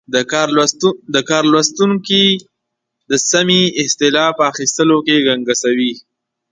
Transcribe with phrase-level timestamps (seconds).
[1.13, 2.23] دا کار لوستونکی
[3.09, 5.93] د سمې اصطلاح په اخیستلو کې ګنګسوي.